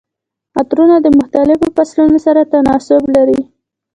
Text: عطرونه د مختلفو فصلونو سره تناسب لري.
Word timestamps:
عطرونه 0.59 0.95
د 1.01 1.07
مختلفو 1.19 1.67
فصلونو 1.75 2.17
سره 2.25 2.41
تناسب 2.51 3.01
لري. 3.15 3.39